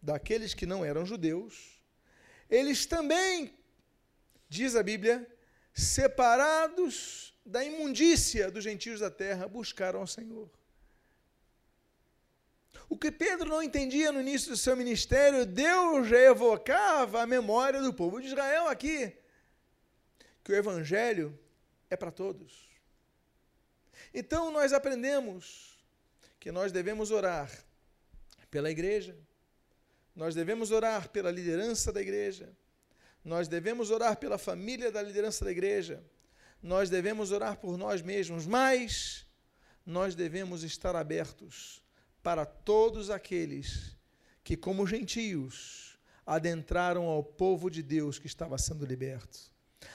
[0.00, 1.78] daqueles que não eram judeus,
[2.48, 3.52] eles também,
[4.48, 5.30] diz a Bíblia,
[5.74, 10.50] separados da imundícia dos gentios da terra, buscaram ao Senhor.
[12.88, 17.92] O que Pedro não entendia no início do seu ministério, Deus evocava a memória do
[17.92, 19.14] povo de Israel aqui.
[20.42, 21.38] Que o evangelho
[21.90, 22.66] é para todos.
[24.14, 25.67] Então nós aprendemos
[26.48, 27.50] que nós devemos orar
[28.50, 29.14] pela igreja,
[30.16, 32.56] nós devemos orar pela liderança da igreja,
[33.22, 36.02] nós devemos orar pela família da liderança da igreja,
[36.62, 39.26] nós devemos orar por nós mesmos, mas
[39.84, 41.82] nós devemos estar abertos
[42.22, 43.94] para todos aqueles
[44.42, 49.38] que, como gentios, adentraram ao povo de Deus que estava sendo liberto.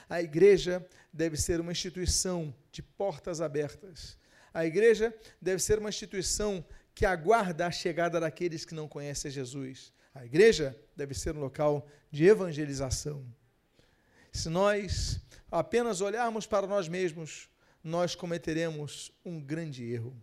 [0.08, 4.16] A igreja deve ser uma instituição de portas abertas.
[4.54, 6.64] A igreja deve ser uma instituição
[6.94, 9.92] que aguarda a chegada daqueles que não conhecem Jesus.
[10.14, 13.26] A igreja deve ser um local de evangelização.
[14.32, 17.50] Se nós apenas olharmos para nós mesmos,
[17.82, 20.16] nós cometeremos um grande erro.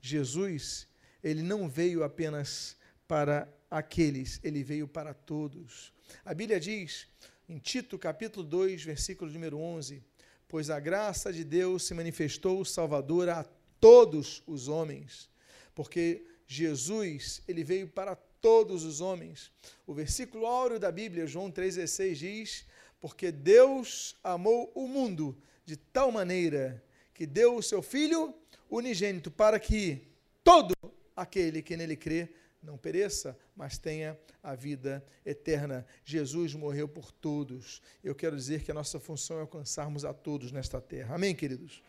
[0.00, 0.88] Jesus
[1.24, 2.76] ele não veio apenas
[3.08, 5.90] para aqueles, ele veio para todos.
[6.22, 7.06] A Bíblia diz,
[7.48, 10.02] em Tito, capítulo 2, versículo número 11:
[10.46, 13.44] Pois a graça de Deus se manifestou salvadora a
[13.84, 15.28] todos os homens,
[15.74, 19.52] porque Jesus, ele veio para todos os homens.
[19.86, 22.66] O versículo áureo da Bíblia, João 3,16, diz:
[22.98, 28.34] Porque Deus amou o mundo de tal maneira que deu o seu Filho
[28.70, 30.00] unigênito para que
[30.42, 30.74] todo
[31.14, 32.30] aquele que nele crê
[32.64, 35.86] não pereça, mas tenha a vida eterna.
[36.04, 37.82] Jesus morreu por todos.
[38.02, 41.14] Eu quero dizer que a nossa função é alcançarmos a todos nesta terra.
[41.14, 41.82] Amém, queridos?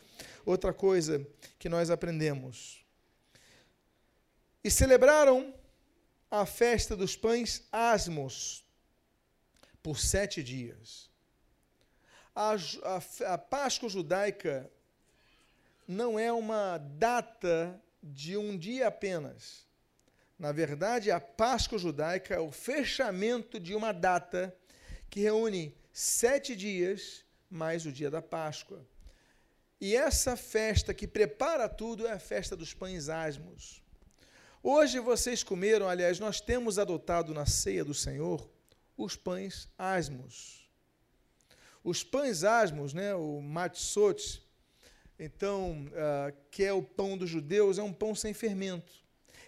[0.46, 1.26] Outra coisa
[1.58, 2.84] que nós aprendemos.
[4.64, 5.54] E celebraram
[6.30, 8.66] a festa dos pães asmos
[9.82, 11.10] por sete dias.
[12.36, 14.70] A, a, a Páscoa judaica
[15.88, 19.65] não é uma data de um dia apenas.
[20.38, 24.56] Na verdade, a Páscoa judaica é o fechamento de uma data
[25.10, 28.86] que reúne sete dias mais o dia da Páscoa.
[29.80, 33.82] E essa festa que prepara tudo é a festa dos pães asmos.
[34.62, 38.50] Hoje vocês comeram, aliás, nós temos adotado na ceia do Senhor
[38.98, 40.70] os pães asmos.
[41.84, 44.44] Os pães asmos, né, o matzot,
[45.20, 49.05] então, uh, que é o pão dos judeus, é um pão sem fermento.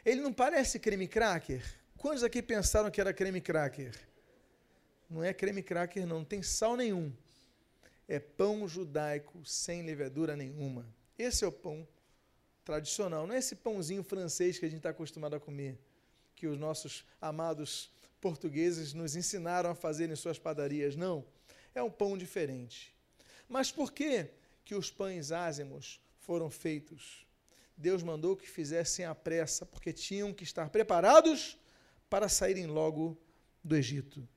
[0.08, 1.62] Ele não parece creme cracker?
[1.98, 3.94] Quantos aqui pensaram que era creme cracker?
[5.10, 7.12] Não é creme cracker, não, não tem sal nenhum.
[8.08, 10.88] É pão judaico sem levedura nenhuma.
[11.20, 11.86] Esse é o pão
[12.64, 15.78] tradicional, não é esse pãozinho francês que a gente está acostumado a comer,
[16.36, 17.92] que os nossos amados
[18.22, 20.96] portugueses nos ensinaram a fazer em suas padarias.
[20.96, 21.26] Não,
[21.76, 22.96] é um pão diferente.
[23.50, 24.30] Mas por quê?
[24.68, 27.26] que os pães ázimos foram feitos.
[27.78, 31.58] Deus mandou que fizessem à pressa, porque tinham que estar preparados
[32.10, 33.16] para saírem logo
[33.64, 34.28] do Egito.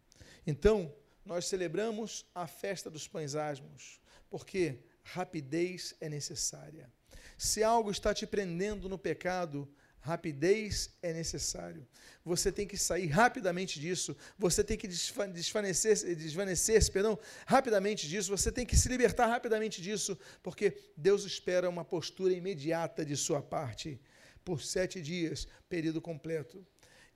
[0.47, 6.93] Então, nós celebramos a festa dos pães asmos, porque rapidez é necessária.
[7.39, 9.67] Se algo está te prendendo no pecado,
[10.01, 11.87] Rapidez é necessário.
[12.25, 14.17] Você tem que sair rapidamente disso.
[14.39, 18.31] Você tem que desvanecer, desvanecer perdão, rapidamente disso.
[18.31, 23.43] Você tem que se libertar rapidamente disso, porque Deus espera uma postura imediata de sua
[23.43, 24.01] parte
[24.43, 26.67] por sete dias, período completo.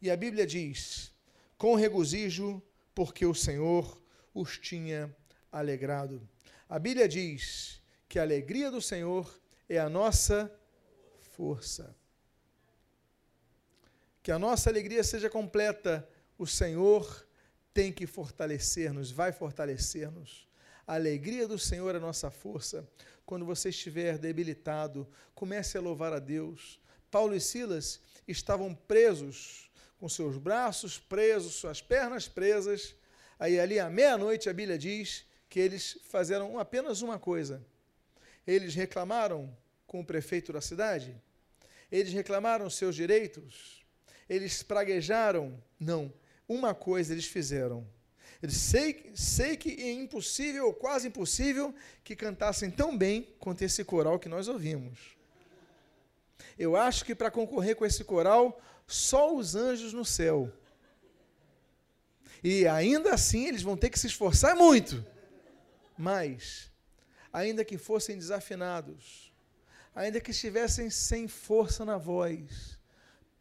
[0.00, 1.10] E a Bíblia diz:
[1.56, 2.62] com regozijo,
[2.94, 4.02] porque o Senhor
[4.34, 5.14] os tinha
[5.50, 6.28] alegrado.
[6.68, 10.52] A Bíblia diz que a alegria do Senhor é a nossa
[11.32, 11.96] força
[14.24, 16.08] que a nossa alegria seja completa,
[16.38, 17.28] o Senhor
[17.74, 20.48] tem que fortalecer-nos, vai fortalecer-nos.
[20.86, 22.88] A alegria do Senhor é a nossa força.
[23.26, 26.80] Quando você estiver debilitado, comece a louvar a Deus.
[27.10, 32.94] Paulo e Silas estavam presos, com seus braços presos, suas pernas presas.
[33.38, 37.62] Aí, ali à meia-noite, a Bíblia diz que eles fizeram apenas uma coisa.
[38.46, 39.54] Eles reclamaram
[39.86, 41.14] com o prefeito da cidade,
[41.92, 43.83] eles reclamaram seus direitos,
[44.28, 45.62] eles praguejaram.
[45.78, 46.12] Não,
[46.48, 47.86] uma coisa eles fizeram.
[48.42, 53.82] Eles sei, sei que é impossível, ou quase impossível, que cantassem tão bem quanto esse
[53.84, 54.98] coral que nós ouvimos.
[56.58, 60.52] Eu acho que para concorrer com esse coral, só os anjos no céu.
[62.42, 65.04] E ainda assim eles vão ter que se esforçar muito.
[65.96, 66.70] Mas,
[67.32, 69.32] ainda que fossem desafinados,
[69.94, 72.73] ainda que estivessem sem força na voz,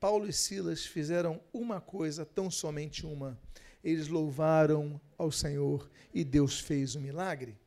[0.03, 3.39] Paulo e Silas fizeram uma coisa, tão somente uma.
[3.81, 7.57] Eles louvaram ao Senhor e Deus fez o milagre.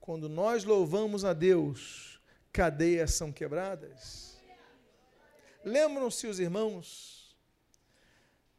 [0.00, 2.20] Quando nós louvamos a Deus,
[2.52, 4.36] cadeias são quebradas.
[5.64, 7.38] Lembram-se os irmãos,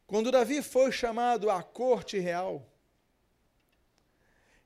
[0.06, 2.66] quando Davi foi chamado à corte real,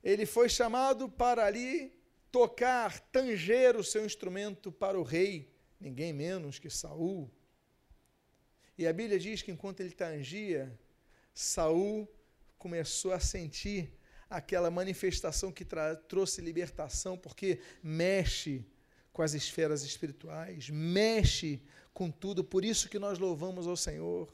[0.01, 1.93] ele foi chamado para ali
[2.31, 7.31] tocar, tanger o seu instrumento para o rei ninguém menos que Saul.
[8.77, 10.77] E a Bíblia diz que enquanto ele tangia,
[11.33, 12.07] Saul
[12.57, 13.93] começou a sentir
[14.29, 15.65] aquela manifestação que
[16.07, 18.65] trouxe libertação, porque mexe
[19.13, 21.61] com as esferas espirituais, mexe
[21.93, 24.33] com tudo, por isso que nós louvamos ao Senhor.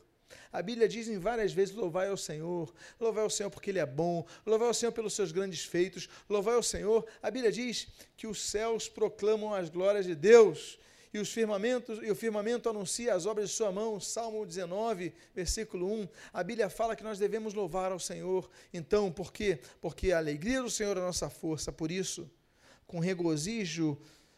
[0.51, 3.85] A Bíblia diz em várias vezes: louvai ao Senhor, louvai ao Senhor porque Ele é
[3.85, 7.05] bom, louvai ao Senhor pelos seus grandes feitos, louvai ao Senhor.
[7.21, 7.87] A Bíblia diz
[8.17, 10.79] que os céus proclamam as glórias de Deus
[11.13, 13.99] e os firmamentos e o firmamento anuncia as obras de sua mão.
[13.99, 16.07] Salmo 19, versículo 1.
[16.31, 18.49] A Bíblia fala que nós devemos louvar ao Senhor.
[18.73, 19.59] Então, por quê?
[19.81, 21.71] Porque a alegria do Senhor é a nossa força.
[21.71, 22.29] Por isso,
[22.87, 23.91] com regozijo,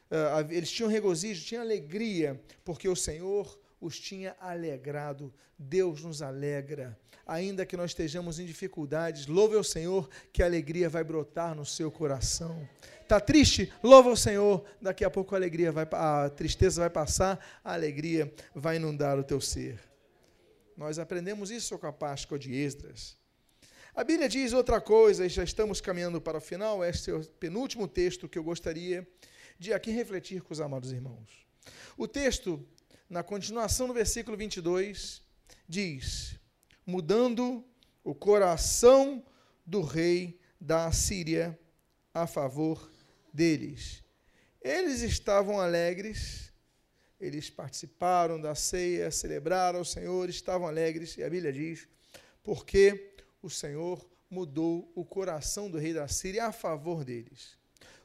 [0.09, 5.33] uh, eles tinham regozijo, tinham alegria, porque o Senhor os tinha alegrado.
[5.57, 6.97] Deus nos alegra.
[7.25, 11.65] Ainda que nós estejamos em dificuldades, louve ao Senhor que a alegria vai brotar no
[11.65, 12.67] seu coração.
[13.01, 13.71] Está triste?
[13.81, 14.65] Louva o Senhor.
[14.81, 19.23] Daqui a pouco a alegria vai, a tristeza vai passar, a alegria vai inundar o
[19.23, 19.79] teu ser.
[20.75, 23.17] Nós aprendemos isso com a Páscoa de Esdras.
[23.95, 26.83] A Bíblia diz outra coisa, e já estamos caminhando para o final.
[26.83, 29.07] Este é o penúltimo texto que eu gostaria
[29.59, 31.45] de aqui refletir com os amados irmãos.
[31.95, 32.65] O texto,
[33.13, 35.21] na continuação do versículo 22,
[35.69, 36.35] diz:
[36.83, 37.63] Mudando
[38.03, 39.23] o coração
[39.63, 41.57] do rei da Síria
[42.11, 42.91] a favor
[43.31, 44.03] deles.
[44.59, 46.51] Eles estavam alegres,
[47.19, 51.87] eles participaram da ceia, celebraram o Senhor, estavam alegres, e a Bíblia diz,
[52.43, 57.59] porque o Senhor mudou o coração do rei da Síria a favor deles.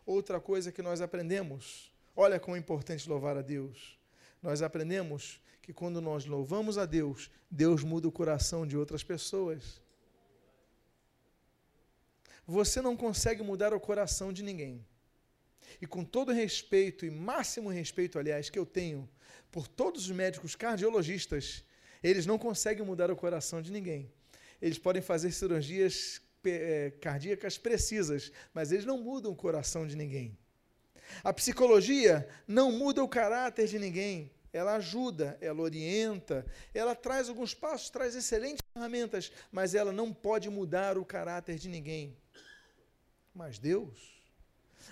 [0.04, 3.97] Outra coisa que nós aprendemos, olha como é importante louvar a Deus.
[4.42, 9.82] Nós aprendemos que quando nós louvamos a Deus, Deus muda o coração de outras pessoas.
[12.46, 14.84] Você não consegue mudar o coração de ninguém.
[15.80, 19.08] E com todo respeito, e máximo respeito, aliás, que eu tenho
[19.52, 21.62] por todos os médicos cardiologistas,
[22.02, 24.10] eles não conseguem mudar o coração de ninguém.
[24.62, 30.36] Eles podem fazer cirurgias é, cardíacas precisas, mas eles não mudam o coração de ninguém.
[31.22, 34.30] A psicologia não muda o caráter de ninguém.
[34.52, 40.48] Ela ajuda, ela orienta, ela traz alguns passos, traz excelentes ferramentas, mas ela não pode
[40.48, 42.16] mudar o caráter de ninguém.
[43.34, 44.22] Mas Deus,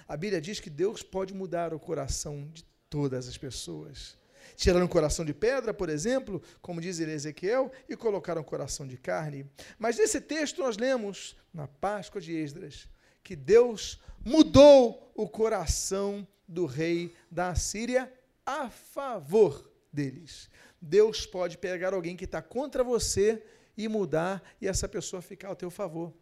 [0.06, 4.16] a Bíblia diz que Deus pode mudar o coração de todas as pessoas.
[4.54, 8.96] Tiraram um coração de pedra, por exemplo, como diz Ezequiel, e colocaram um coração de
[8.96, 9.50] carne.
[9.78, 12.88] Mas nesse texto nós lemos, na Páscoa de Esdras,
[13.26, 18.12] que Deus mudou o coração do rei da Síria
[18.44, 20.48] a favor deles.
[20.80, 23.42] Deus pode pegar alguém que está contra você
[23.76, 26.12] e mudar, e essa pessoa ficar ao teu favor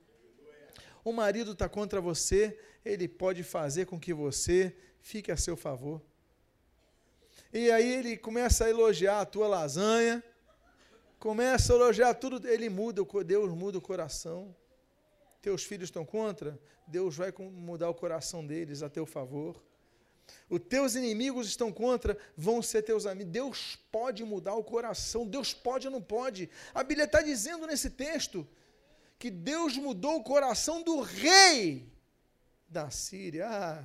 [1.05, 6.01] o marido está contra você, ele pode fazer com que você fique a seu favor.
[7.53, 10.25] E aí ele começa a elogiar a tua lasanha,
[11.19, 14.57] começa a elogiar tudo, ele muda, Deus muda o coração.
[15.45, 19.63] Teus filhos estão contra, Deus vai mudar o coração deles a teu favor.
[20.49, 23.31] Os teus inimigos estão contra, vão ser teus amigos.
[23.31, 26.49] Deus pode mudar o coração, Deus pode ou não pode.
[26.73, 28.49] A Bíblia está dizendo nesse texto
[29.19, 31.93] que Deus mudou o coração do rei
[32.67, 33.47] da Síria.
[33.47, 33.85] Ah,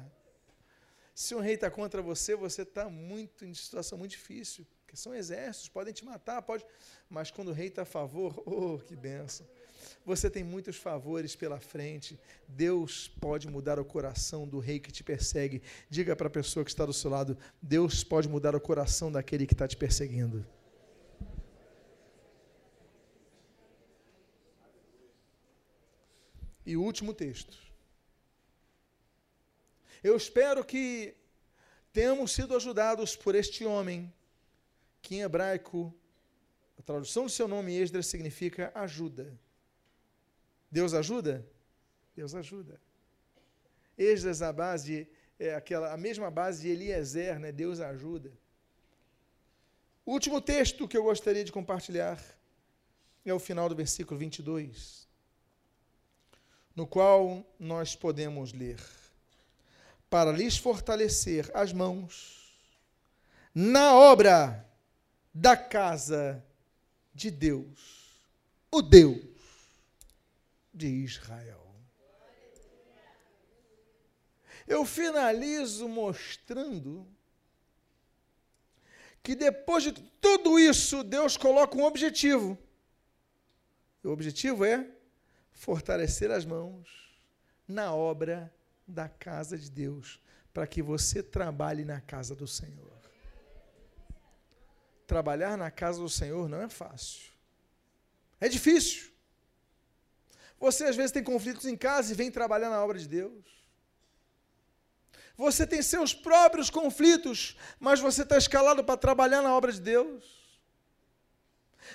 [1.14, 5.14] se um rei está contra você, você está muito em situação muito difícil, porque são
[5.14, 6.66] exércitos, podem te matar, pode,
[7.10, 9.46] mas quando o rei está a favor, oh, que benção.
[10.10, 12.20] Você tem muitos favores pela frente.
[12.48, 15.62] Deus pode mudar o coração do rei que te persegue.
[15.88, 19.46] Diga para a pessoa que está do seu lado: Deus pode mudar o coração daquele
[19.46, 20.44] que está te perseguindo.
[26.66, 27.56] E o último texto.
[30.04, 31.14] Eu espero que
[31.94, 34.12] tenhamos sido ajudados por este homem,
[35.04, 35.94] que em hebraico,
[36.80, 39.38] a tradução do seu nome Esdras significa ajuda.
[40.72, 41.46] Deus ajuda?
[42.16, 42.80] Deus ajuda.
[43.98, 45.08] Esdras, a base,
[45.40, 47.52] é aquela, a mesma base de Eliezer, né?
[47.52, 48.32] Deus ajuda.
[50.06, 52.20] O último texto que eu gostaria de compartilhar
[53.26, 55.08] é o final do versículo 22,
[56.76, 58.80] no qual nós podemos ler:
[60.10, 62.58] Para lhes fortalecer as mãos
[63.54, 64.66] na obra
[65.34, 66.44] da casa
[67.14, 68.20] de Deus,
[68.72, 69.39] o Deus
[70.80, 71.60] de Israel.
[74.66, 77.06] Eu finalizo mostrando
[79.22, 82.58] que depois de tudo isso, Deus coloca um objetivo.
[84.02, 84.88] O objetivo é
[85.52, 86.88] fortalecer as mãos
[87.68, 88.54] na obra
[88.88, 90.22] da casa de Deus,
[90.54, 92.98] para que você trabalhe na casa do Senhor.
[95.06, 97.32] Trabalhar na casa do Senhor não é fácil.
[98.40, 99.19] É difícil.
[100.60, 103.60] Você às vezes tem conflitos em casa e vem trabalhar na obra de Deus.
[105.38, 110.38] Você tem seus próprios conflitos, mas você está escalado para trabalhar na obra de Deus.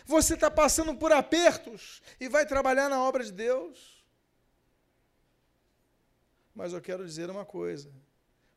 [0.06, 4.02] Você está passando por apertos e vai trabalhar na obra de Deus.
[6.54, 7.92] Mas eu quero dizer uma coisa: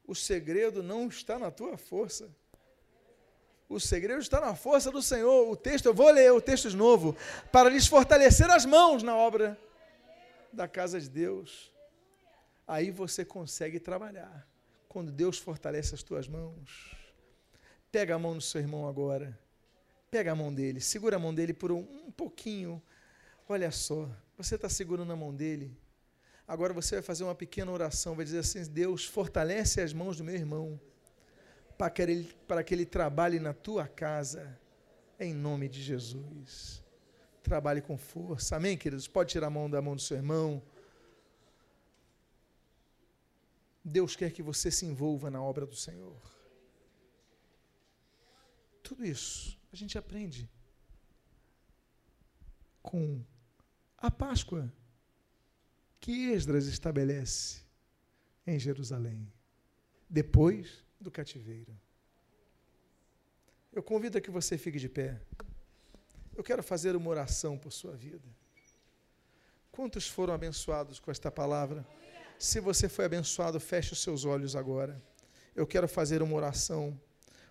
[0.06, 2.34] o segredo não está na tua força.
[3.68, 5.52] O segredo está na força do Senhor.
[5.52, 7.14] O texto, eu vou ler o texto de novo,
[7.52, 9.60] para lhes fortalecer as mãos na obra
[10.58, 11.72] da casa de Deus,
[12.68, 14.46] aí você consegue trabalhar.
[14.90, 16.96] Quando Deus fortalece as tuas mãos.
[17.92, 19.40] Pega a mão do seu irmão agora.
[20.10, 22.82] Pega a mão dele, segura a mão dele por um, um pouquinho.
[23.48, 25.78] Olha só, você está segurando a mão dele.
[26.48, 30.24] Agora você vai fazer uma pequena oração, vai dizer assim: Deus, fortalece as mãos do
[30.24, 30.80] meu irmão,
[31.78, 34.58] para que ele, para que ele trabalhe na tua casa,
[35.20, 36.82] em nome de Jesus.
[37.48, 38.58] Trabalhe com força.
[38.58, 39.08] Amém, queridos?
[39.08, 40.62] Pode tirar a mão da mão do seu irmão.
[43.82, 46.22] Deus quer que você se envolva na obra do Senhor.
[48.84, 50.50] Tudo isso a gente aprende
[52.82, 53.24] com
[53.98, 54.70] a Páscoa
[56.02, 57.62] que Esdras estabelece
[58.46, 59.32] em Jerusalém,
[60.10, 61.74] depois do cativeiro.
[63.72, 65.22] Eu convido a que você fique de pé.
[66.38, 68.30] Eu quero fazer uma oração por sua vida.
[69.72, 71.84] Quantos foram abençoados com esta palavra?
[72.38, 75.02] Se você foi abençoado, feche os seus olhos agora.
[75.56, 77.02] Eu quero fazer uma oração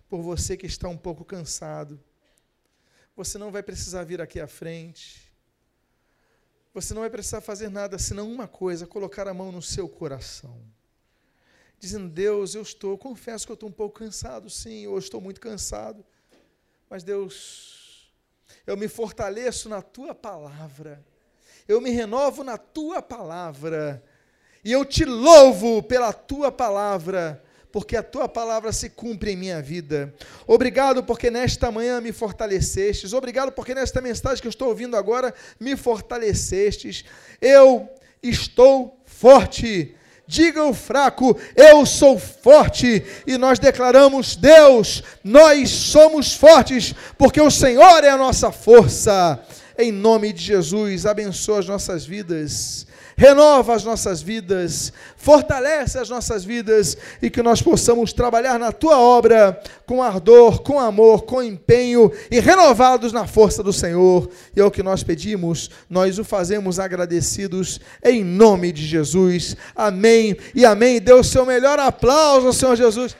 [0.07, 2.01] por você que está um pouco cansado.
[3.13, 5.33] Você não vai precisar vir aqui à frente.
[6.73, 10.63] Você não vai precisar fazer nada senão uma coisa: colocar a mão no seu coração.
[11.77, 15.41] Dizendo, Deus, eu estou, confesso que eu estou um pouco cansado, sim, eu estou muito
[15.41, 16.05] cansado.
[16.89, 17.76] Mas Deus,
[18.65, 21.03] eu me fortaleço na tua palavra,
[21.67, 24.03] eu me renovo na tua palavra,
[24.63, 29.61] e eu te louvo pela tua palavra, porque a tua palavra se cumpre em minha
[29.61, 30.13] vida.
[30.45, 35.33] Obrigado porque nesta manhã me fortalecestes, obrigado porque nesta mensagem que eu estou ouvindo agora
[35.59, 37.05] me fortalecestes.
[37.41, 37.89] Eu
[38.21, 39.96] estou forte
[40.27, 47.49] diga o fraco, eu sou forte, e nós declaramos: Deus, nós somos fortes, porque o
[47.49, 49.39] Senhor é a nossa força.
[49.79, 56.45] Em nome de Jesus, abençoa as nossas vidas renova as nossas vidas, fortalece as nossas
[56.45, 62.11] vidas e que nós possamos trabalhar na tua obra com ardor, com amor, com empenho
[62.29, 64.29] e renovados na força do Senhor.
[64.55, 69.57] E é o que nós pedimos, nós o fazemos agradecidos em nome de Jesus.
[69.75, 71.01] Amém e amém.
[71.01, 73.15] Dê o seu melhor aplauso Senhor Jesus.